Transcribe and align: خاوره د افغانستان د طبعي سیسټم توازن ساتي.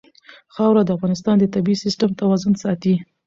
خاوره 0.55 0.81
د 0.85 0.89
افغانستان 0.97 1.35
د 1.39 1.43
طبعي 1.53 1.75
سیسټم 1.83 2.09
توازن 2.19 2.53
ساتي. 2.63 2.93